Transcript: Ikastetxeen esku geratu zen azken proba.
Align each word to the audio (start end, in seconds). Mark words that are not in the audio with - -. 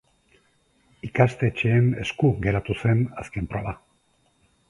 Ikastetxeen 1.07 1.91
esku 2.05 2.31
geratu 2.47 2.77
zen 2.87 3.05
azken 3.25 3.51
proba. 3.55 3.75